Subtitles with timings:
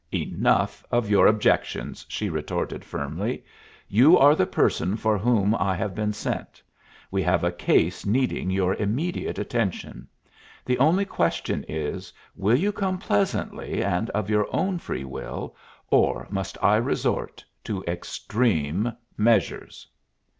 [0.11, 3.45] "Enough of your objections," she retorted firmly.
[3.87, 6.59] "You are the person for whom I have been sent.
[7.11, 10.07] We have a case needing your immediate attention.
[10.65, 15.55] The only question is, will you come pleasantly and of your own free will,
[15.91, 19.85] or must I resort to extreme measures?"